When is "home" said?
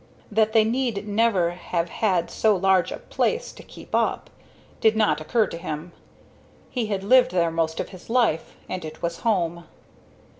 9.19-9.65